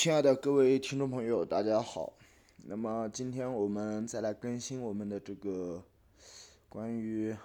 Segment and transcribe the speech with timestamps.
[0.00, 2.14] 亲爱的各位听众朋友，大家好。
[2.64, 5.84] 那么今天我们再来更新我们的这个
[6.70, 7.36] 关于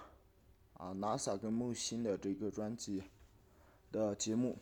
[0.72, 3.02] 啊 NASA 跟木星的这个专辑
[3.92, 4.56] 的节目。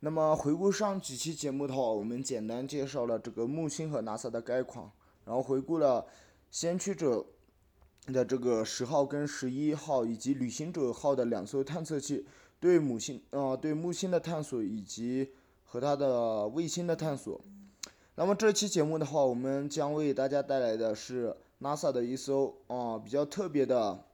[0.00, 4.90] 那么回顾上几期节目的话，我们简单介绍了这个木星和 NASA 的概况，
[5.26, 6.06] 然后回顾了
[6.50, 7.26] 先驱者
[8.06, 12.24] 的这个十号跟十一号以及旅行者号的两艘探测器
[12.58, 15.28] 对母星啊对木星的探索以及
[15.72, 17.40] 和它的卫星的探索。
[18.16, 24.04] 那么这期节目的话，我们将为大家带来的是 NASA 的一艘啊比较特别的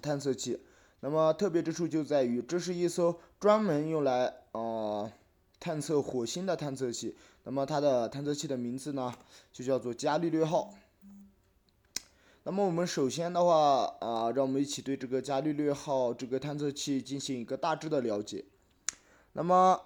[0.00, 0.60] 探测器。
[1.00, 5.10] 那么特别之处就在于，这是一艘专门用来啊
[5.58, 7.16] 探测火星的探测器。
[7.42, 9.12] 那么它的探测器的名字呢，
[9.52, 10.72] 就叫做伽利略号。
[12.44, 18.44] 那么我们首先的话啊，让我们一起对这个伽利略号这个探测器进行一个大致的了解。
[19.32, 19.80] 那么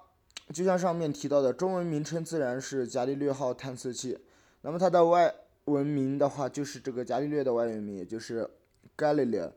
[0.52, 4.18] 就像上面提到的，中文名称自然是伽利略号探测器。
[4.62, 8.48] 那么它的外文名的话，就是这个伽利略的外文名，也就是
[8.96, 9.52] Galileo。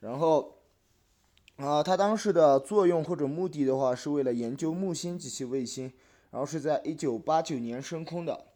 [0.00, 0.56] 然后
[1.56, 5.92] 啊，它当时的作用或者目的的话，是为了研究木星及其卫星。
[6.30, 8.46] 然后是在一九八九年升空的，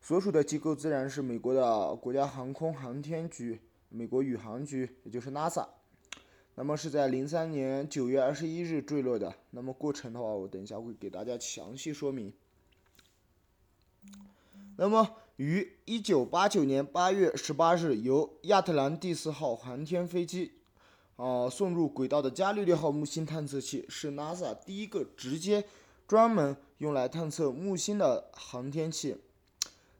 [0.00, 5.66] 所属的机构自然是美国的国家航空航天局、美国宇航局，也就是 NASA。
[6.58, 9.32] 那么是在零三年九月二十一日坠落的。
[9.52, 12.32] 那么过程的话，我等一下会给大家详细说明。
[14.76, 20.50] 那么于一九八九年八月十八日由亚特兰蒂斯号航天飞机
[21.14, 25.64] 啊送入轨道的伽利略号木星探测器，是 NASA 第一个直接
[26.08, 29.16] 专门用来探测木星的航天器。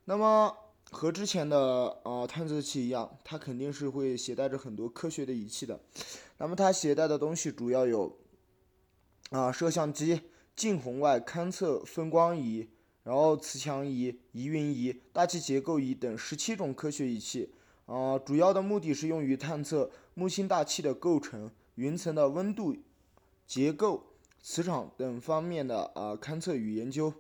[0.07, 0.57] 那么
[0.91, 5.79] 和之前的啊探测器一样，它肯定是会携带着很多科学的仪器的。
[6.39, 8.19] 那么它携带的东西主要有
[9.31, 10.21] 啊摄像机、
[10.57, 12.69] 近红外勘测分光仪，
[13.03, 17.53] 然后磁强仪、疑云仪、大气结构仪等十七种科学仪器。
[17.87, 22.77] 啊，主要的目的是用于探测木星大气的构成、云层的温度、
[23.47, 24.05] 结构、
[24.43, 27.13] 磁场等方面的啊勘测与研究。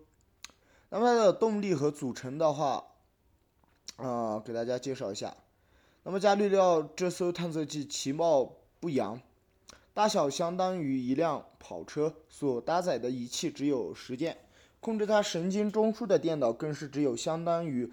[0.91, 2.84] 那么它的动力和组成的话，
[3.98, 5.36] 啊，给大家介绍一下。
[6.03, 6.59] 那么伽利略
[6.97, 9.20] 这艘探测器其貌不扬，
[9.92, 14.38] 大小相当于一辆跑车，所搭载的仪器只有十件，
[14.81, 17.91] 控制它神经中枢的电脑更是只有相当于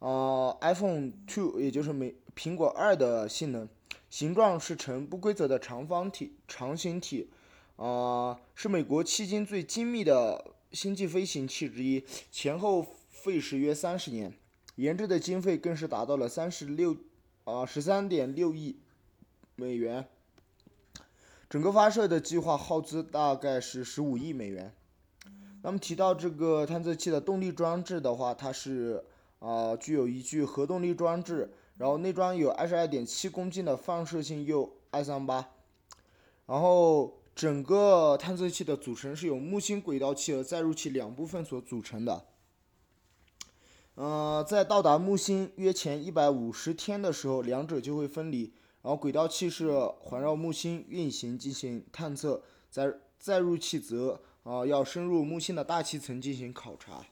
[0.00, 3.68] 啊 iPhone Two，也就是美苹果二的性能。
[4.10, 7.30] 形状是呈不规则的长方体、长形体，
[7.76, 10.52] 啊，是美国迄今最精密的。
[10.72, 14.32] 星际飞行器之一，前后费时约三十年，
[14.76, 16.96] 研制的经费更是达到了三十六
[17.44, 18.78] 啊十三点六亿
[19.56, 20.08] 美元。
[21.48, 24.74] 整个发射的计划耗资大概是十五亿美元。
[25.62, 29.04] 那么提到这个探测器的动力装置的话，它是
[29.38, 35.50] 啊具有一具核动力装置，然后内装有二十二点七公斤的放射性铀二三八，
[36.46, 37.18] 然后。
[37.34, 42.26] 整个探测器的组成是由木星轨道器和载入器两部分所组成的。
[43.94, 48.52] 呃，在到达木星约前一百五十天的时候，两者就会分离。
[48.82, 49.70] 然后轨道器是
[50.00, 57.06] 环绕木星运行进行探测，载载入器则啊要深入木星的大气层进行考察。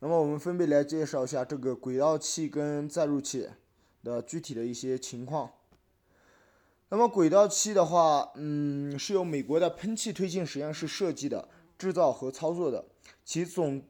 [0.00, 3.48] 那么我们分别来介绍一下这个轨道器跟载入器
[4.02, 5.52] 的具体的一些情况。
[6.90, 12.84] 那么轨道器的话，嗯，是由美国的喷气推进实验室设计的、制造和操作的，
[13.26, 13.82] 其总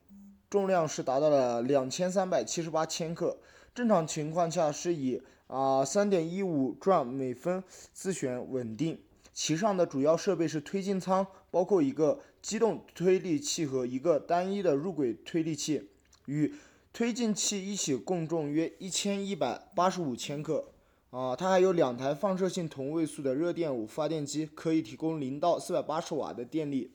[0.49, 3.37] 重量是达到了两千三百七十八千克，
[3.75, 8.99] 正常情况下是以啊三点一五转每分自旋稳定。
[9.35, 15.91] 其上的主要设备是推进舱，包括一个机动推力器和一个单一的入轨推力器，
[16.25, 16.55] 与
[16.95, 20.73] 推进器一起共重约一千一百八十五千克。
[21.11, 26.93] 啊，它还有两台放射性同位素的热电偶发电机，可以提供零到四百八十瓦的电力。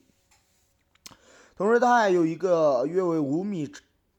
[1.62, 3.72] 同时，它还有一个约为五米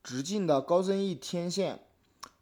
[0.04, 1.80] 直径的高增益天线，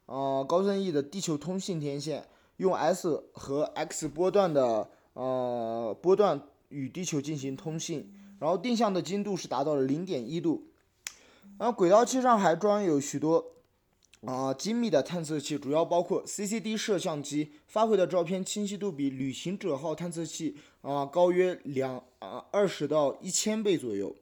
[0.05, 2.27] 啊，高增益的地球通信天线，
[2.57, 6.39] 用 S 和 X 波段的呃波段
[6.69, 8.13] 与地球进行通信。
[8.39, 10.67] 然后定向的精度是达到了零点一度。
[11.57, 13.43] 然后轨道器上还装有许多。
[14.27, 24.15] 啊，精密的探测器主要包括 CCD 摄像机，发回的照片清晰度比旅行者号探测器啊高约两啊二十到一千倍左右。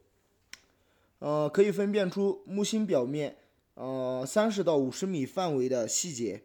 [1.19, 3.38] 呃，可以分辨出木星表面
[3.75, 6.44] 呃三十到五十米范围的细节。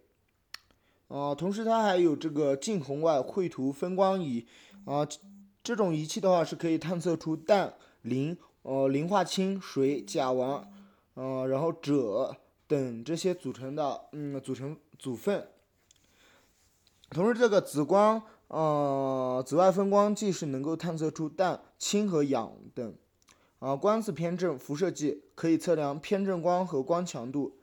[1.09, 4.47] 啊，同时它还有这个近红外绘图分光仪
[4.85, 5.07] 啊，
[5.63, 10.65] 这种仪器的话是可以探测出氮、磷、呃磷化氢、水、甲烷，
[11.15, 12.35] 呃然后锗
[12.67, 15.47] 等这些组成的嗯组成组分。
[17.11, 22.95] 同时，这个紫光呃紫外分光计是能够探测出氮、氢和氧等。
[23.65, 27.57] 啊，光子偏振辐射计可以测量偏振光和光强度。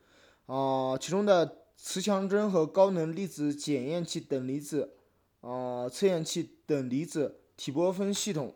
[0.47, 4.93] 啊，其中的磁强针和高能粒子检验器等离子，
[5.41, 8.55] 啊，测验器等离子体波分系统。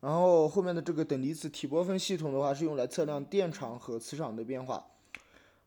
[0.00, 4.86] 然后后面的这个等离子体波分系统的话，是用来测量电场和磁场的变化。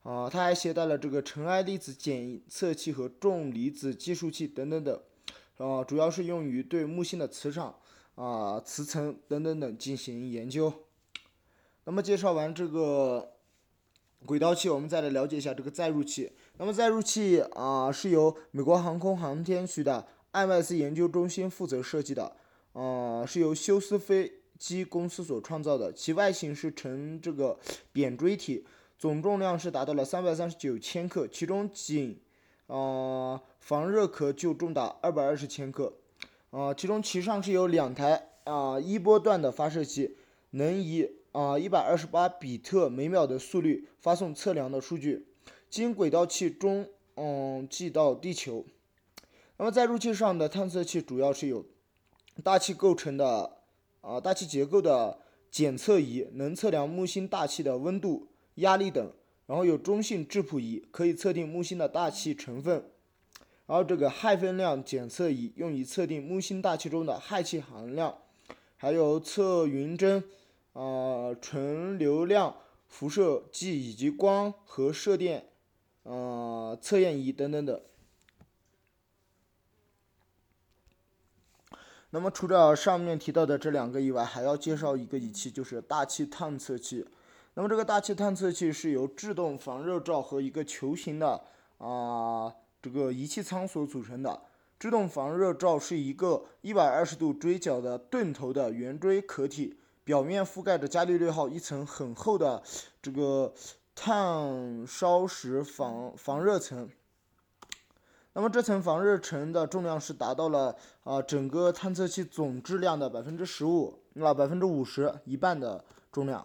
[0.01, 4.99] 啊，它还携带了这个尘埃粒子检测器和重离子计数器等等等。
[5.57, 7.75] 啊，主要是用于对木星的磁场、
[8.15, 10.73] 啊磁层等等等进行研究。
[11.89, 13.31] 那么介绍完这个
[14.23, 16.31] 轨道器，我们再来了解一下这个载入器。
[16.57, 22.35] 那么载入器啊，是由美国航空航天局的艾麦斯研究中心负责设计的，
[22.73, 25.91] 啊，是由休斯飞机公司所创造的。
[25.91, 27.57] 其外形是呈这个
[27.91, 28.63] 扁锥体，
[28.99, 32.21] 总重量是达到了三百三十九千克，其中仅
[32.67, 35.91] 啊防热壳就重达二百二十千克，
[36.51, 40.15] 啊，其中其上是有两台啊一波段的发射器，
[40.51, 45.27] 能以啊，一百二十八比特每秒的速率发送测量的数据，
[45.69, 48.65] 经轨道器中嗯寄到地球。
[49.57, 51.65] 那么在入器上的探测器主要是有
[52.43, 53.57] 大气构成的
[54.01, 55.19] 啊大气结构的
[55.51, 59.11] 检测仪，能测量木星大气的温度、压力等。
[59.45, 62.85] 然后有中性质谱仪，可以测定木星的大气成分。
[63.65, 68.15] 然后这个氦分量检测仪用于测定木星大气中的氦气含量。
[68.77, 70.23] 还有测云针。
[70.73, 72.55] 啊，纯流量
[72.87, 75.49] 辐射计以及光和射电，
[76.03, 77.81] 啊，测验仪等等等。
[82.11, 87.05] 那么除了上面提到的这两个以外，还要介绍一个仪器，就是大气探测器。
[87.53, 91.43] 那么这个大气探测器是由制动防热罩和一个球形的
[91.77, 92.51] 啊
[92.81, 94.41] 这个仪器舱所组成的。
[94.79, 99.77] 制动防热罩是一个一百二十度锥角的钝头的圆锥壳体。
[100.09, 102.63] 表面覆盖着伽利略号一层很厚的
[102.99, 103.53] 这个
[103.93, 106.89] 碳烧石防防热层。
[108.33, 116.43] 那么这层防热层的重量是达到了啊整个探测器总质量的百分之十五，那百分之五十一半的重量。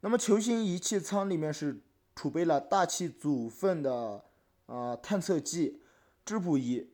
[0.00, 1.80] 那么球形仪器舱里面是
[2.14, 4.22] 储备了大气组分的
[4.66, 5.80] 啊探测计、
[6.26, 6.91] 质谱仪。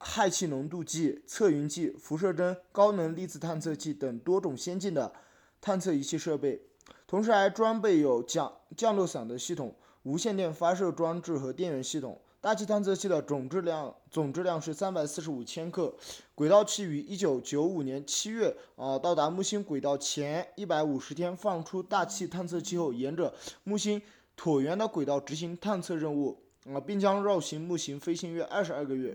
[0.00, 5.12] 氦气浓度计、测云计、辐射针、高能粒子探测器等多种先进的
[5.60, 6.60] 探测仪器设备，
[7.06, 9.74] 同时还装备有降降落伞的系统、
[10.04, 12.18] 无线电发射装置和电源系统。
[12.40, 15.94] 大气探测器的总质量总质量是三百四十五千克。
[16.34, 24.00] 轨道器于一九九五年七月啊到达木星轨道前一百五十天放出大气探测器后，沿着木星
[24.34, 29.14] 椭圆的轨道执行探测任务啊，并将绕行木星飞行约二十二个月。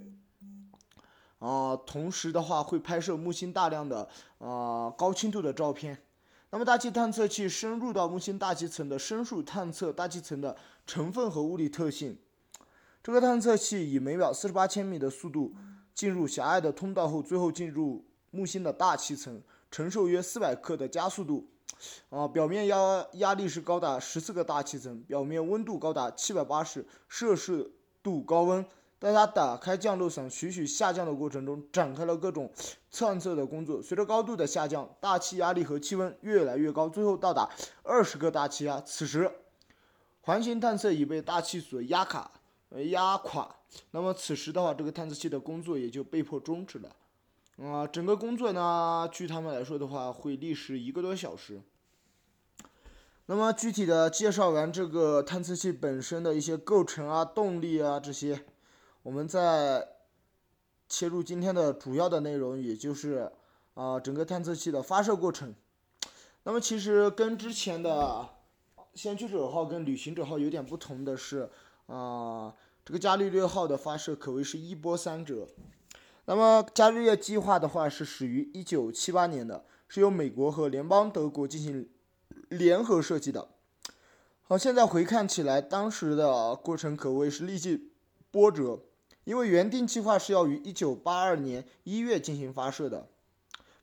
[1.46, 4.10] 啊，同时的话会拍摄木星大量的
[4.40, 5.96] 啊高清度的照片。
[6.50, 10.56] 那么大气探测器深入到木星大气层的深数探测大气层的
[10.88, 12.18] 成分和物理特性。
[13.04, 15.54] 这个探测器以每秒四十八千米的速度
[15.94, 19.40] 进入狭隘的通道后，最后进入木星的大气层，
[19.70, 21.48] 承受约四百克的加速度。
[22.10, 27.70] 啊，表面压压力是高达十四个大气层，表面温度高达七百八十摄氏
[28.02, 28.66] 度高温。
[29.00, 32.52] 在它打开降落伞徐徐下降的过程中，展开了各种
[32.92, 33.82] 探测的工作。
[33.82, 37.50] 随着高度的下降，大气压力和气温越来越高，最后到达
[37.84, 38.82] 二十个大气压。
[38.82, 39.30] 此时，
[40.22, 42.32] 环形探测已被大气所压卡、
[42.90, 43.56] 压垮。
[43.92, 46.96] 那么此时的话，这个探测器的工作也就被迫终止了。
[47.62, 51.62] 啊，整个工作呢，据他们来说的话，会历时一个多小时。
[53.28, 58.46] 那么具体的介绍完这个探测器本身的一些构成啊、动力啊这些。
[59.06, 59.88] 我们再
[60.90, 63.32] 切入今天的主要的内容，也就是
[63.76, 65.54] 啊整个探测器的发射过程。
[66.42, 68.28] 那么其实跟之前的
[68.96, 71.48] 先驱者号跟旅行者号有点不同的是，
[71.86, 72.52] 啊
[72.84, 75.48] 这个伽利略号的发射可谓是一波三折。
[76.26, 81.88] 那么伽利略计划的话是始于一九七八年的，是由美国和联邦德国进行
[82.50, 83.50] 联合设计的。
[84.42, 87.92] 好，现在回看起来，当时的过程可谓是历尽
[88.32, 88.80] 波折。
[89.26, 93.08] 因为原定计划是要于一九八二年一月进行发射的，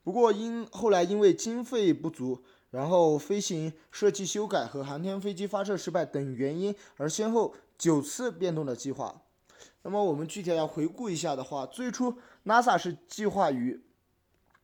[0.03, 9.21] 不过因后来因为经费不足，然后飞行设计修改和航天飞机发射失败等原因，而先后九次变动了计划。
[9.83, 13.83] 那么我们具体要回顾一下的话，最初 NASA 是计划于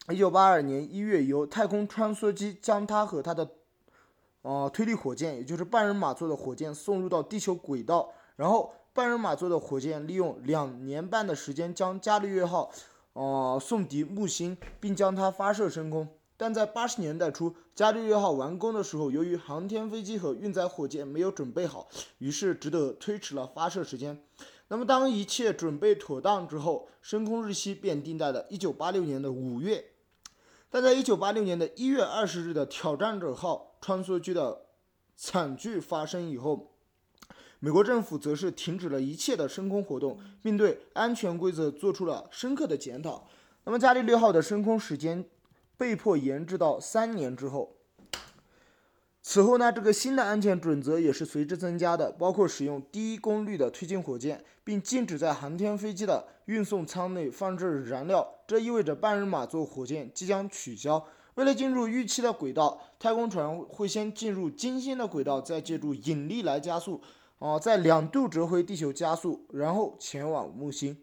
[0.09, 3.50] 一九八二年一月，由太空穿梭机将它和它的
[4.43, 12.70] 呃推力火箭，也就是半人马座的火箭送入到地球轨道，然后半人马座的火箭利用两年半的时间将伽利略号
[13.13, 16.06] 呃送抵木星，并将它发射升空。
[16.36, 21.88] 但在八十年代初，伽利略号完工的时候，由于航天飞机和运载火箭没有准备好，
[22.18, 24.22] 于是只得推迟了发射时间。
[24.68, 29.82] 那么，当一切准备妥当之后，升空日期便定在了一九八六年的五月。
[30.70, 34.65] 但在一九八六年的一月二十日的挑战者号穿梭机的
[35.15, 36.68] 惨剧发生以后，
[37.59, 43.27] 美国政府则是停止了一切的升空活动，并对安全规则做出了深刻的检讨。
[43.65, 45.25] 那么，伽利略号的升空时间。
[45.77, 47.77] 被迫延至到三年之后。
[49.21, 58.27] 此后呢，这个新的安全准则也是随之增加的，包括使用低功率的推进火箭，并禁止在航天飞机的运送舱内放置燃料。
[58.45, 61.05] 这意味着半人马座火箭即将取消。
[61.35, 67.01] 为了进入预期的轨道，太空船会先进入金星的轨道，再借助引力来加速，
[67.39, 70.98] 啊，在两度折回地球加速，然后前往木星。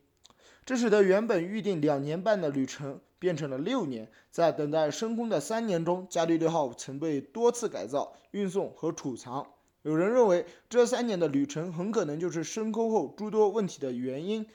[0.65, 3.01] 这使得原本预定两年半的旅程。
[3.19, 9.55] 变成了六年，在等待升空的三年中，伽利略号曾被多次改造、运送和储藏。
[9.83, 14.47] 有人认为，这三年的旅程很可能就是升空后诸多问题的原因。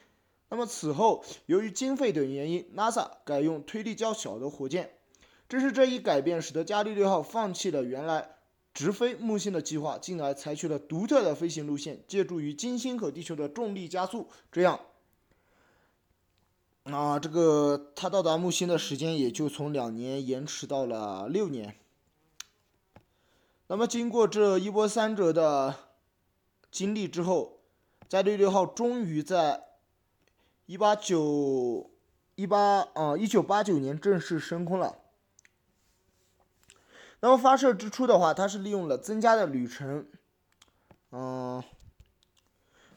[0.48, 4.92] 那么此后，由于经费等原因，NASA 改用推力较小的火箭。
[5.48, 8.31] 正是这一改变，使得伽利略号放弃了原来
[8.74, 14.80] 直飞木星的计划，进而采取了独特的飞行路线，借助于金星和地球的重力加速，这样。
[16.84, 21.76] 啊，这个它到达木星的时间也就从两年延迟到了六年。
[23.68, 25.74] 那么经过这一波三折的
[26.70, 27.60] 经历之后，
[28.08, 29.62] 伽利略号终于在
[30.66, 31.90] 一八九
[32.34, 35.01] 一八啊一九八九年正式升空了。
[37.22, 40.06] 那么发射之初的话，它是利用了增加的旅程，
[41.12, 41.62] 嗯。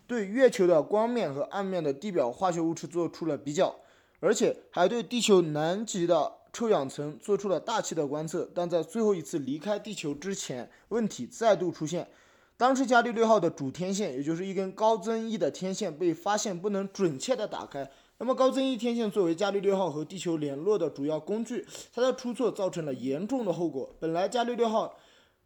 [0.07, 3.75] 对月球的光面和暗面的地表化学物质做出了比较，
[4.19, 8.47] 而且还对地球南极的臭氧层做出了大气的观测。
[8.53, 12.07] 但在最后一次离开地球之前，问题再度出现。
[12.55, 17.89] 当时伽利略号的主天线，也就是一根高增益的天线，被发现不能准确的打开。
[18.17, 23.93] 那么高增益天线作为伽利略号和地球联络的主要工具，它的出错造成了严重的后果。
[23.99, 24.95] 本来伽利略号，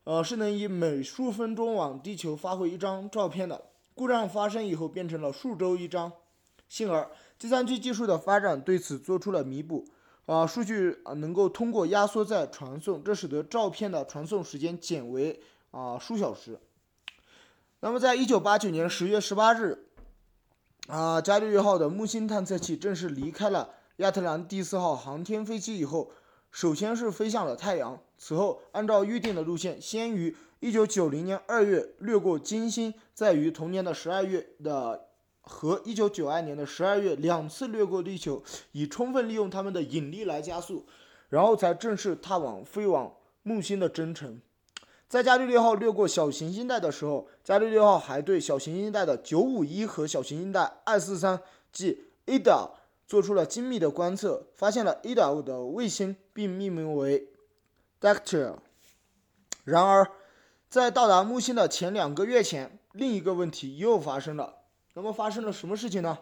[0.04, 3.60] 呃，是能以每数分钟往地球发回一张照片的。
[3.96, 6.12] 故障发生以后，变成了数周一张。
[6.68, 7.10] 幸而，
[7.40, 9.86] 计算机技术的发展对此做出了弥补。
[10.28, 16.60] 啊，数据啊能够通过压缩再传送，这使得照片的传送时间减为啊数小时。
[17.80, 19.88] 那么，在一九八九年十月十八日，
[20.90, 26.12] 啊，伽利略号的木星探测器正式离开了亚特兰蒂斯号航天飞机以后，
[26.50, 28.02] 首先是飞向了太阳。
[28.18, 35.06] 此后，按照预定的路线，先于一九九零年二月掠过金星，再于同年的十二月的
[35.42, 38.42] 和一九九二年的十二月两次掠过地球，
[38.72, 40.88] 以充分利用它们的引力来加速，
[41.30, 44.42] 然后才正式踏往飞往木星的征程。
[45.10, 52.70] 在伽利略号掠过小行星带的时候，伽利略号还对小行星带的九五一和小行星带二四三即 Ida
[53.08, 57.28] 做出了精密的观测，发现了 Ida 的卫星，并命名为
[58.00, 58.58] Dactyl。
[59.64, 60.12] 然而，
[60.70, 64.58] 在到达木星的前两个月前，另一个问题又发生了。
[64.94, 66.20] 那么发生了什么事情呢？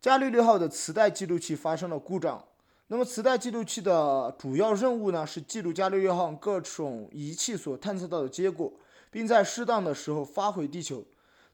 [0.00, 2.44] 伽利略号的磁带记录器发生了故障。
[2.92, 8.70] 那么磁带记录器的主要任务呢，是记录伽利略号各种仪器所探测到的结果，
[9.10, 11.02] 并在适当的时候发回地球。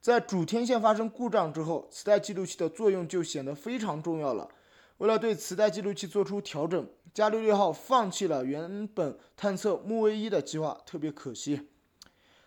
[0.00, 4.48] 在主天线发生故障之后，磁带记录器的作用就显得非常重要了。
[4.96, 11.68] 为了对磁带记录器做出调整，伽利略号放弃了原本探测木卫一的计划，特别可惜。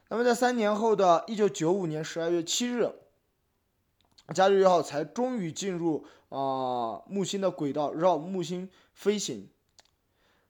[0.10, 2.92] 那么，在三年后的一九九五年十二月七日，
[4.34, 9.50] 伽利略号才终于进入啊木星的轨道，绕木星飞行。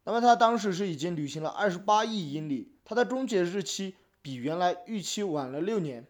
[0.03, 6.05] 那么，它当时是已经旅行了二十八亿英里，它的终结日期比原来预期晚了六年。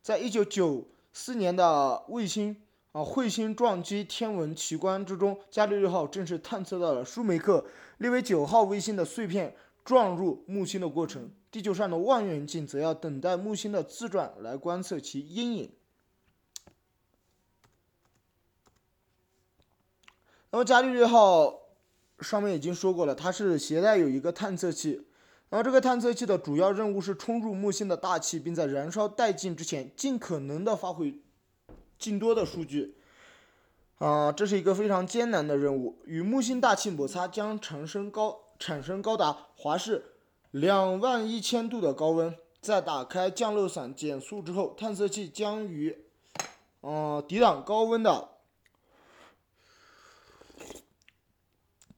[0.00, 2.56] 在一九九四年的卫星
[2.92, 7.64] 啊彗星撞击天文奇观之中，伽利略号正式探测到了舒梅克
[7.98, 9.54] 列维九号卫星的碎片
[9.84, 11.30] 撞入木星的过程。
[11.50, 15.70] 地球上的望远镜则要等待木星的自转来观测其阴影。
[20.52, 21.60] 那么伽利略号
[22.20, 25.06] 上面已经说过了，它是携带有一个探测器，
[25.48, 31.14] 然后这个探测器的主要任务是冲入木星的大气，并在燃烧殆尽之前，尽可能的发回
[31.98, 32.98] 尽多的数据。
[33.96, 35.98] 啊，这是一个非常艰难的任务。
[36.04, 40.04] 与木星大气摩擦将产生高产生高达华氏
[40.50, 42.34] 两万一千度的高温。
[42.60, 45.96] 在打开降落伞减速之后，探测器将与
[46.80, 48.28] 呃抵挡高温的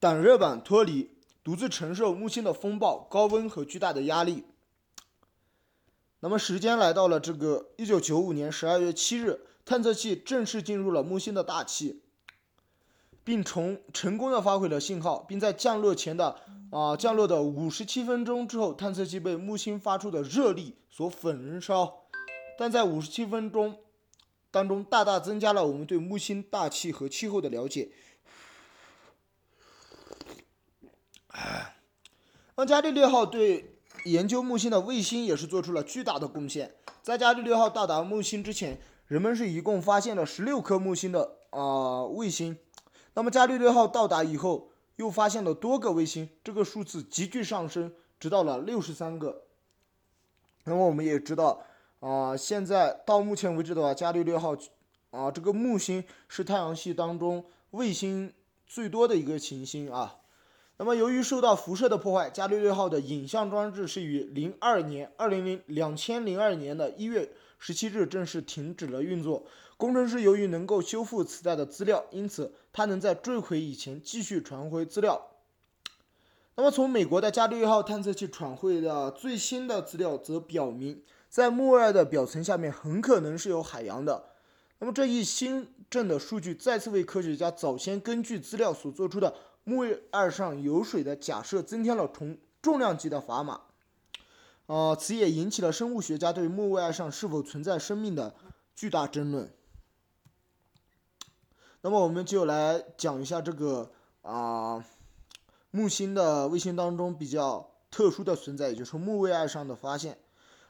[0.05, 1.09] 挡热板脱离，
[1.43, 4.43] 独自承受木星的风暴、高温和巨大的压力。
[6.19, 9.41] 那么，时间来到了这个一九九五年十二月七日。
[9.65, 12.03] 探测器正式进入了木星的大气，
[13.23, 22.03] 并从成功的发回了信号，并在降落前的啊降落的五十七分钟之后，探测器被木星发出的热力所焚烧，
[22.59, 23.79] 但在五十七分钟
[24.51, 27.89] 当中，大大增加了我们对木星大气和气候的了解。
[32.57, 36.73] 那伽利略号对研究木星的卫星也是做出了巨大的贡献。
[37.01, 42.57] 在伽利略号到达木星之前，人们是一共发现了十六颗木星的啊卫星，
[43.13, 49.43] 那么伽利略号到达以后，又发现了多个卫星，这个数字急剧上升，直到了六十三个。
[50.63, 51.61] 那么我们也知道
[51.99, 54.55] 啊，现在到目前为止的话，伽利略号
[55.11, 58.33] 啊这个木星是太阳系当中卫星
[58.65, 60.19] 最多的一个行星啊。
[60.77, 67.31] 那么由于受到辐射的破坏，伽利略号的影像装置是于零二年二零零两千零二年的一月。
[67.57, 69.47] 十七日正式停止了运作。
[69.77, 75.31] 工程师由于能够修复磁带的资料，因此他能在坠毁以前继续传回资料。
[76.55, 84.25] 那么，从美国的伽利略号探测器传回的最新的资料则表明，在木卫二的表层下面很可能是有海洋的。
[84.79, 89.33] 那么，这一新证的数据再次为科学家早先根据资料所做出的
[89.65, 93.59] 木卫二上有水的假设增添了重重量级的砝码。
[94.67, 98.33] 呃，此也引起了生物学家对木卫二上是否存在生命的
[98.73, 99.53] 巨大争论。
[101.81, 103.91] 那么，我们就来讲一下这个
[104.23, 104.83] 啊
[105.69, 110.17] 木星的卫星当中比较特殊的存在，也就是木卫二上的发现。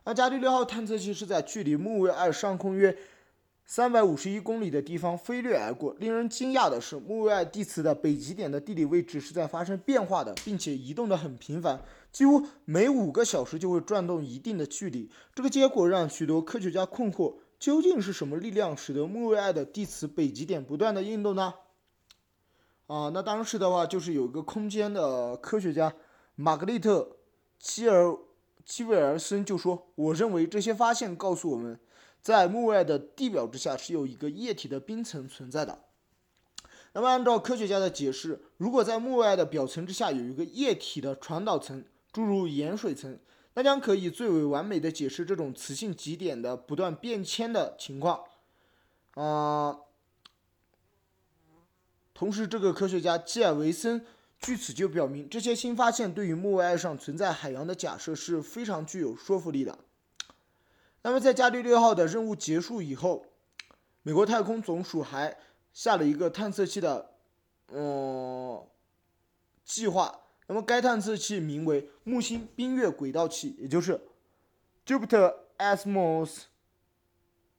[0.04, 2.98] 那伽利略号探测器是在距离木卫二上空约。
[3.68, 5.94] 三百五十一公里的地方飞掠而过。
[6.00, 15.10] 令人惊讶的是，木卫二地磁的北极点的地理位置是在发生变化的，并且移动的很频繁，几乎每五个小时就会转动一定的距离。
[15.34, 21.56] 这个结果让许多科学家困惑：究竟是什么力量使得木卫二的地磁北极点不断的运动呢？
[22.86, 25.92] 啊，那当时的话就是有一个空间的科学家
[26.36, 27.00] 玛格丽特·
[27.58, 28.16] 基尔
[28.64, 31.80] 基维尔森就说：“我认为这些发现告诉我们。”
[32.26, 35.78] 在木卫二的地表之下是有一个液体的冰层存在的。
[36.94, 43.20] 那么，按照科学家的解释，如果在木卫二的表层之下有一个液体的传导层，诸如盐水层，
[43.54, 48.24] 那将可以最为完美的解释这种磁性极点的不断变迁的情况。
[49.14, 49.82] 啊，
[52.16, 54.04] 同时，这个科学家基尔维森
[54.40, 59.78] 据此就表明，这些新发现对于木卫二上存在海洋的假设是非常具有说服力的。
[61.06, 63.28] 那么，在伽利略号的任务结束以后，
[64.02, 65.38] 美国太空总署还
[65.72, 67.12] 下了一个探测器的，
[67.68, 68.66] 嗯，
[69.64, 70.22] 计划。
[70.48, 74.02] 那么，该探测器名为木星冰月轨道器，也就是
[74.84, 76.46] Jupiter Atmos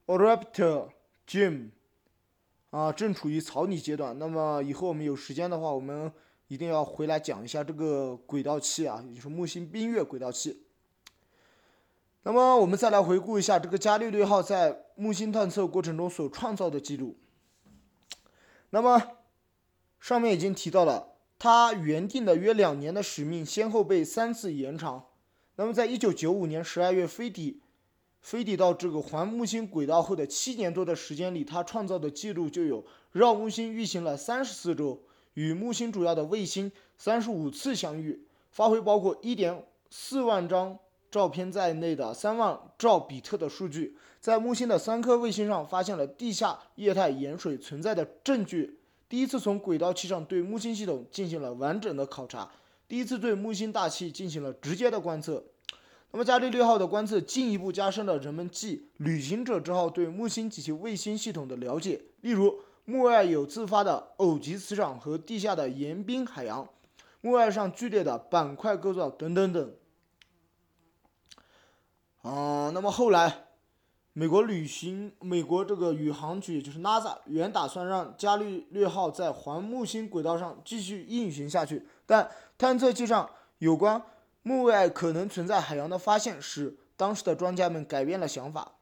[0.07, 0.89] Orbiter
[1.25, 1.69] Jim，
[2.71, 4.19] 啊，正处于草拟阶段。
[4.19, 6.11] 那么，以后我们有时间的话，我们
[6.49, 10.65] 一定要回来讲一下这个轨道器啊，也就是木星冰月轨道器。
[12.23, 17.15] 那么我们再来回顾一下这个伽利略号在木星探测过程中所创造的记录。
[18.71, 19.01] 那么
[19.99, 25.05] 上面已经提到了，它原定的约两年的使命先后被三次延长。
[25.55, 27.61] 那么在一九九五年十二月飞抵
[28.19, 35.01] 飞抵到这个环木星轨道后的七年多的时间里，它创造的记录就有绕木星运行了三十四周，
[35.35, 40.77] 与木星主要的卫星三十五次相遇，发回包括一点四万张。
[41.09, 48.79] 照片在内的三万兆比特的数据，在木星的三颗卫星上发现了地下液态盐水存在的证据。
[49.09, 52.49] 第一次从轨道器上对木星系统进行了完整的考察，
[52.87, 55.43] 第一次对木星大气进行了直接的观测。
[56.11, 66.67] 那么伽利略号的观测进一步加深了人们继旅行者之后对木星及其卫星系统的了解，例如木卫二有自发的偶极磁场和地下的盐冰海洋，
[67.21, 69.73] 木卫二上剧烈的板块构造等等等。
[72.23, 73.45] 啊，那么后来，
[74.13, 84.01] 美国旅行，美国这个宇航局，也就是 NASA，原打算让伽利略号在环木星轨道上继续运行下去，但探测器上有关
[84.41, 88.73] 木卫可能存在海洋的发现，使当时的专家们改变了想法。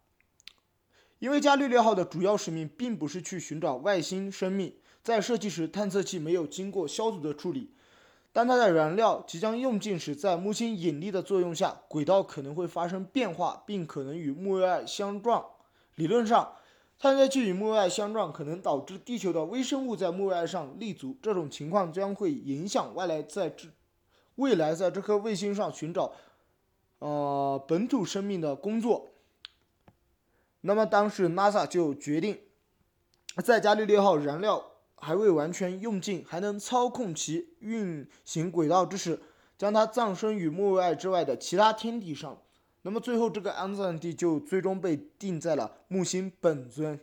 [1.19, 7.73] 因为伽利略号的主要使命并不是去寻找外星生命，在设计时，探测器没有经过消毒的处理。
[8.35, 15.45] 当它的燃料即将用尽时，在木星引力的作用下，轨道可能会发生变化，并可能与木卫二相撞。
[15.95, 16.55] 理论上，
[16.99, 23.69] 探测器与木卫二相撞可能导致地球的微生物在木卫二上立足，这种情况将会影响外来在这
[24.35, 26.11] 未来在这颗卫星上寻找
[26.99, 29.11] 呃本土生命的工作。
[30.59, 32.37] 那么当时 NASA 就决定，
[33.41, 34.71] 在伽利略号燃料。
[35.05, 39.19] 还未完全用尽，还能操控其运行轨道之时，
[39.55, 42.41] 将它葬身于木卫二之外的其他天体上。
[42.81, 46.99] 那么最后，这个安葬地就最终被定在了木星本尊。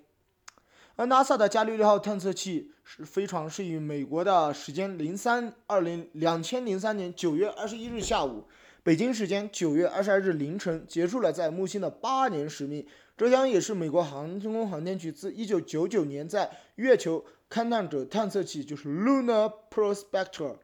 [0.96, 8.48] 而 NASA 的伽利略号探测器是飞船是以美国的时间零三二零两千零三年九月二十一日下午，
[8.82, 12.84] 北京时间九月二十二日凌晨结束了在木星的八年使命。
[13.16, 17.24] 这将也是美国航空航天局自一九九九年在月球。
[17.52, 20.56] 勘探者探测器就是 Lunar Prospector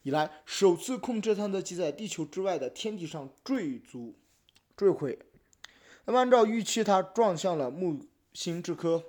[0.00, 4.14] 以来首次控制探测器在地球之外的天体上坠足
[4.74, 5.18] 坠毁。
[6.06, 8.00] 那么按照预期，它撞向了木
[8.32, 9.04] 星这颗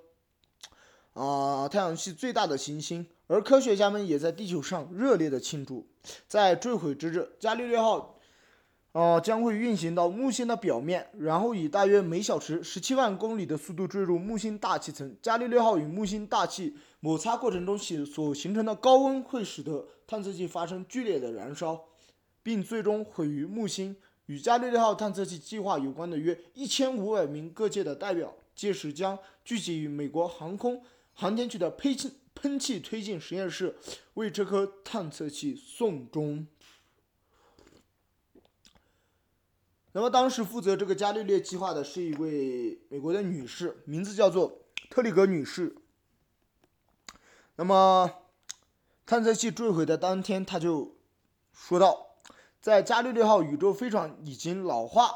[1.14, 5.88] 啊太阳系最大的行星，而科学家们也在地球上热烈的庆祝。
[6.28, 8.18] 在坠毁之日，伽利略号。
[8.94, 15.16] 哦，将会运行到木星的表面，然后以大约每小时十七万公里的速度坠入木星大气层。
[15.22, 21.86] 伽利略号与木星大气摩擦过程中形所形成的高温会使得探测器发生剧烈的燃烧，
[22.44, 23.96] 并最终毁于木星。
[24.26, 30.82] 与伽利略号探测器计划有关的约一千五百名各界的代表，届时将聚集于美国航空
[31.14, 33.76] 航天局的喷气喷气推进实验室，
[34.16, 36.46] 为这颗探测器送终。
[39.94, 45.76] 那么，当时负责这个伽利略计划的是一位美国的女士，名字叫做特里格女士。
[47.58, 48.10] 那么，
[49.06, 50.96] 探测器坠毁的当天，她就
[51.52, 52.16] 说道
[52.62, 55.12] ：“在伽利略号宇宙飞船已经老化，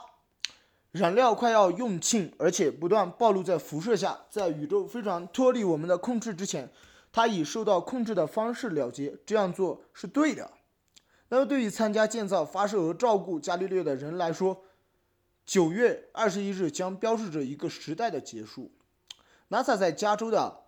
[0.92, 6.70] 燃料快要用尽，而且不断暴露在辐射下，在宇宙飞船脱离我们的控制之前，
[7.14, 9.18] 它以受到控制的方式了结。
[9.26, 10.52] 这样做是对的。”
[11.30, 14.64] 那么，对于参加建造、发射和照顾伽利略的人来说，
[15.46, 18.72] 九月二十一日将标志着一个时代的结束。
[19.50, 20.66] NASA 在加州的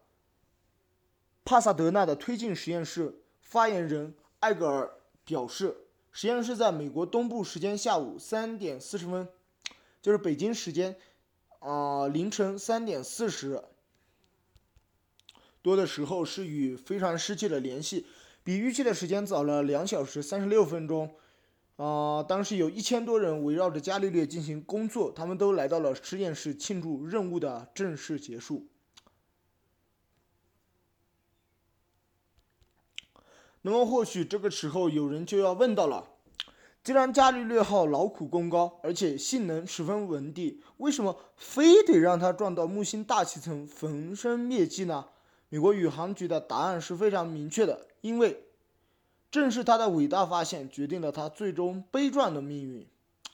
[1.45, 4.91] 帕萨德纳的推进实验室发言人艾格尔
[5.23, 5.77] 表示，
[6.11, 9.27] 实验室在美国东部时间下午三点四十分，
[10.01, 10.95] 就是北京时间
[11.59, 13.63] 啊凌晨三点四十
[15.61, 18.07] 多的时候，是与飞船失去了联系。
[18.47, 21.13] 比预期的时间早了两小时三十六分钟，
[21.75, 28.65] 啊，当时有一千多人围绕着伽利略进行工作，他们都来到了实验室庆祝任务的正式结束。
[33.63, 36.07] 那么，或许这个时候有人就要问到了：
[36.81, 45.09] 既然伽利略号劳苦功高，而且性能十分稳定，为什么非得让它撞到木星大气层焚身灭迹呢？
[45.49, 48.43] 美国宇航局的答案是非常明确的，因为
[49.31, 52.87] 正是他的伟大发现决定了他最终悲壮的命运。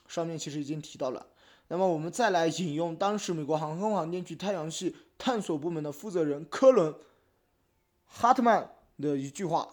[0.06, 1.26] 上面其实已经提到了。
[1.68, 6.92] 那么我们再来引用当时美国航空航天局太阳系探索部门的负责人科伦·
[8.06, 9.68] 哈特曼的一句话。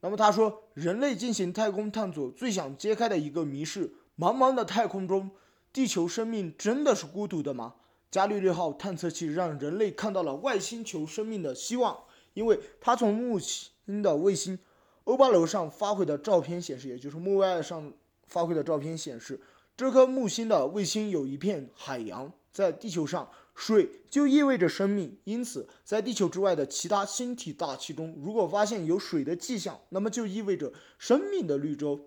[0.00, 5.30] 那么他说：“人类进行太空探索最想揭开的一个谜是：茫茫的太空中，
[5.72, 7.74] 地球生命真的是孤独的吗？”
[8.10, 11.98] 伽利略号探测器让人类看到了外星球生命的希望，
[12.34, 14.58] 因为它从木星的卫星
[15.04, 17.92] 欧巴楼上发回的照片显示，也就是木卫二上
[18.26, 19.40] 发回的照片显示，
[19.76, 22.32] 这颗木星的卫星有一片海洋。
[22.52, 32.00] 在地球上，水就意味着生命，因此在地球之外的其他星体大气中，如果发现有水的迹象，那么就意味着生命的绿洲。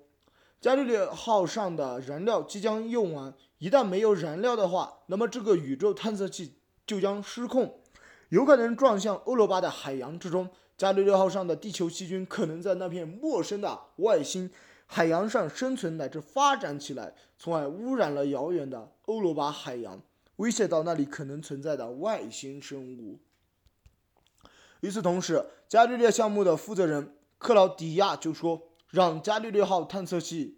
[0.61, 7.79] 伽利略号上的燃料即将用完，一旦没有燃料的话，那么这个宇宙探测器就将失控，
[8.27, 10.49] 有可能撞向欧罗巴的海洋之中。
[10.77, 14.51] 伽利略号上的地球细菌可能在那片陌生的外星
[14.85, 20.01] 海洋上生存乃至发展起来，从而污染了遥远的欧罗巴海洋，
[20.35, 23.19] 威胁到那里可能存在的外星生物。
[24.81, 28.63] 与此同时，伽利略项目的负责人克劳迪亚就说。
[28.89, 30.57] 让伽利略号探测器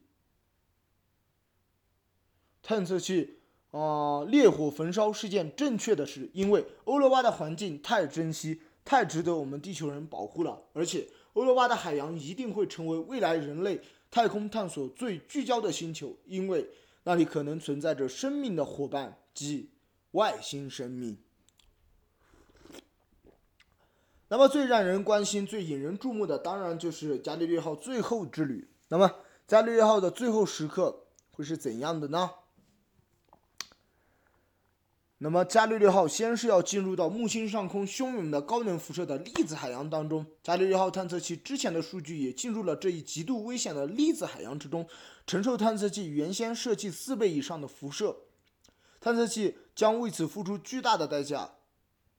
[2.64, 3.40] 探测器
[3.72, 10.62] 啊烈火焚烧是件正确的事，因为欧罗巴的环境太珍惜、太值得我们地球人保护了。
[10.74, 16.70] 而且，欧罗巴的海洋一定会成为未来人类太空探索最聚焦的星球，因为
[17.04, 19.70] 那里可能存在着生命的伙伴即
[20.12, 21.18] 外星生命。
[24.32, 28.66] 那么最让人关心、最引人注目的，当然就是伽利略号最后之旅。
[28.88, 29.12] 那么
[29.46, 32.32] 伽利略号的最后时刻会是怎样的呢？
[35.18, 40.26] 那么伽利略号先是要进入到木星上空汹涌的高能辐射的粒子海洋当中。
[40.42, 44.88] 伽利略号探测器之前的数据也进入了这一极度危险的粒子海洋之中，
[45.28, 48.16] 承受探测器原先设计四倍以上的辐射。
[49.02, 51.56] 探测器将为此付出巨大的代价。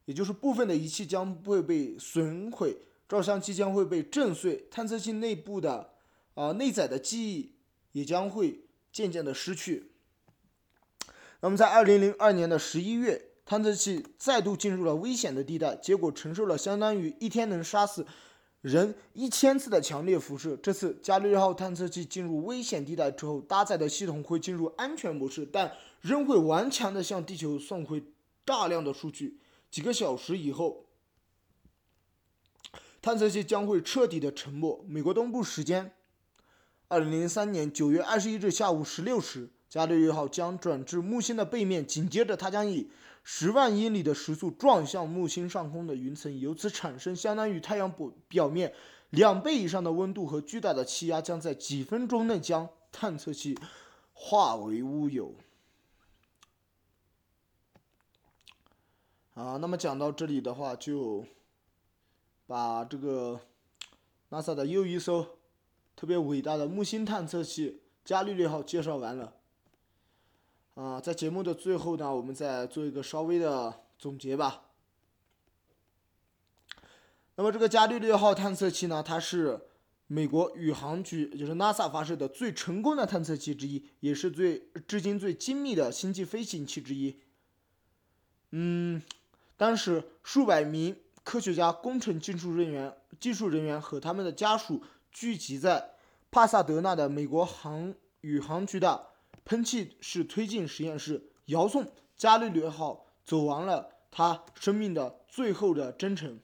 [0.04, 2.76] 也就是部分的仪器将会被损毁，
[3.08, 5.90] 照相机将会被震碎，探测器内部的
[6.34, 7.52] 啊内载的记忆
[7.92, 9.92] 也将会渐渐的失去。
[11.40, 18.06] 那么在二零零二年的十一月，探测器再度进入了危险的地带，结果承受了相当于一天能杀死
[18.60, 20.56] 人一千次的强烈辐射。
[20.56, 28.02] 这次伽利略号探测器进入危险地带之后，搭载的系统会进入安全模式，但仍会顽强的向地球送回
[28.44, 29.38] 大量的数据。
[29.72, 30.84] 几个小时以后，
[33.00, 34.84] 探测器将会彻底的沉没。
[34.86, 35.94] 美国东部时间，
[36.88, 42.90] 二零零三年九月二十一日下午十六时，伽利略号将转至木星的背面，紧接着它将以
[43.24, 48.74] 十万英里的时速撞向木星上空的云层，由此产生相当于太阳表表面
[49.08, 53.58] 两倍以上的温度和巨大的气压，将在几分钟内将探测器
[54.12, 55.34] 化为乌有。
[59.34, 61.24] 啊，那么讲到这里的话，就
[62.46, 63.40] 把这个
[64.28, 65.26] NASA 的又一艘
[65.96, 69.34] 特别伟大的木星探测器伽利略号介绍完了。
[70.74, 74.66] 啊，在节目的最后呢，我们再做一个稍微的总结吧。
[77.36, 79.58] 那么这个伽利略号探测器呢，它是
[80.08, 87.18] 美国宇航局，就是 NASA 发射的最成功的探测器之一，也是最至今最精密的星际飞行器之一。
[88.50, 89.00] 嗯。
[89.62, 95.92] 当时，数百名科学家、工程技术人员、技术人员和他们的家属聚集在
[96.32, 99.06] 帕萨德纳的美国航宇航局的
[99.44, 106.40] 喷气式推进实验室，遥送伽利略号走完了他生命的最后的征程。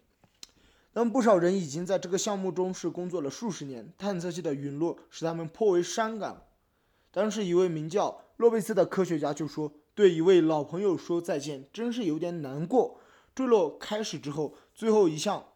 [0.92, 3.92] 那么，不少人已经在这个项目中是工作了数十年。
[3.98, 6.44] 探测器的陨落使他们颇为伤感。
[7.10, 13.00] 当时，一位名叫洛贝斯的科学家就说：“对一位老朋友说再见，真是有点难过。”
[13.38, 15.52] 坠落开始之后，最后一项，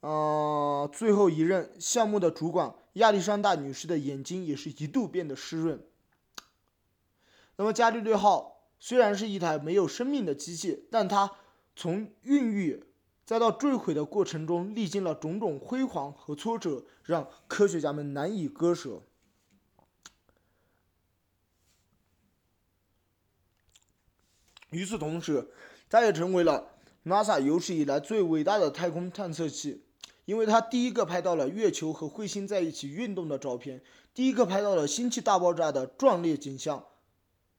[0.00, 5.86] 呃，最后一任项目的主管亚历山大女士的眼睛也是一度变得湿润。
[7.56, 11.32] 那么，伽利略号虽然是一台没有生命的机器，但它
[11.76, 12.82] 从孕育
[13.26, 19.02] 再到坠毁的过程中，历经了种种辉煌和挫折，让科学家们难以割舍。
[24.70, 25.50] 与此同时，
[25.92, 26.70] 它也成为了
[27.04, 29.82] NASA 有史以来最伟大的太空探测器，
[30.24, 33.82] 因为它第一个拍到了月球和彗星在一起运动的照片，
[34.14, 36.82] 第一个拍到了星际大爆炸的壮烈景象。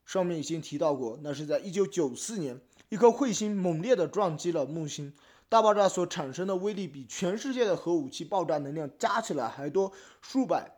[0.03, 5.13] 上面已经提到过，那是在1994年，一颗彗星猛烈地撞击了木星，
[5.47, 9.91] 大爆炸所产生的威力比全世界的核武器爆炸能量加起来还多
[10.23, 10.71] 数百，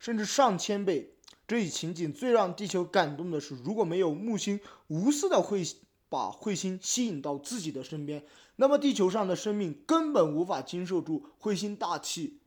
[0.00, 1.14] 甚至上千倍。
[1.46, 4.58] 这一情景最让地球感动的是，如果没有木星
[4.88, 5.76] 无私的彗。
[6.08, 8.24] 把彗星吸引到自己的身边，
[8.56, 12.40] 那么地球上的生命根本无法经受住彗星大气、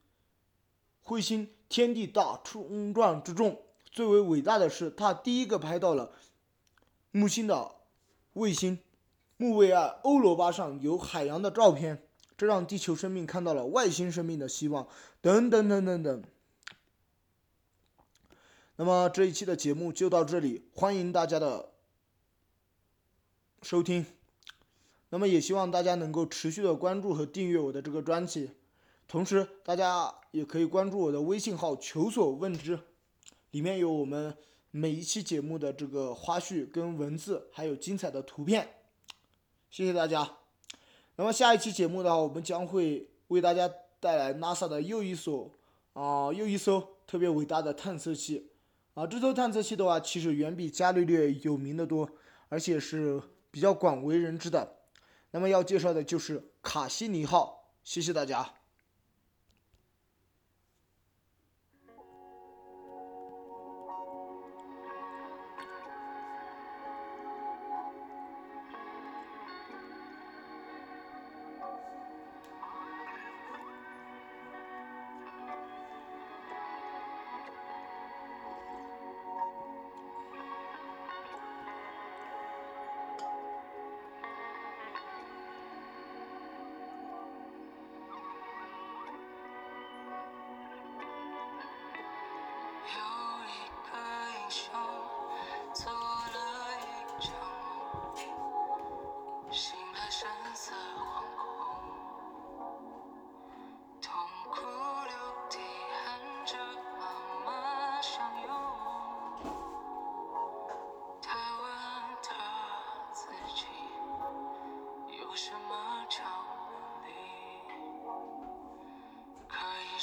[1.05, 3.61] 彗星天地大冲撞之重。
[3.91, 6.13] 最为伟大的是，他第一个拍到了
[7.11, 7.75] 木星的
[8.33, 8.79] 卫星
[9.37, 14.87] 木卫二欧罗巴上有海洋的照片，这让地球生命看到了外星生命的希望。
[15.21, 16.23] 等等等等等。
[18.77, 21.70] 那么这一期的节目就到这里，欢迎大家的。
[23.63, 24.03] 收听，
[25.09, 28.49] 那么也希望大家能够持续的关注和订阅我的这个专辑，
[29.07, 32.79] 同时大家也可以关注我的微信号“求索问之”，
[33.51, 34.35] 里面有我们
[34.71, 38.67] 每一期节目的这个花絮跟文字，还有精彩的图片。
[39.69, 40.37] 谢谢大家。
[41.17, 45.51] 那么下一期节目的话，我们将会为大家带来 NASA 的又一所
[45.93, 48.49] 啊又一艘特别伟大的探测器
[48.95, 52.09] 啊，这艘探测器的话，其实远比伽利略有名的多，
[52.49, 53.21] 而且是。
[53.51, 54.77] 比较广为人知的，
[55.31, 57.75] 那么要介绍的就是卡西尼号。
[57.83, 58.60] 谢谢大家。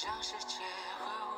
[0.06, 0.62] 让世界
[0.96, 1.37] 和我